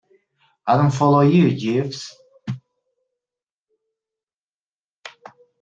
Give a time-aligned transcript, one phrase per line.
[0.65, 2.11] I don't follow you, Jeeves.